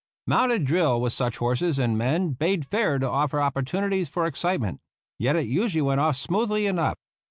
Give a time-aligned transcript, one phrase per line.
[0.25, 4.79] Mounted drill with such horses and men bade fair to offer opportunities for excitement;
[5.19, 6.95] yet it usually went off smoothly enough.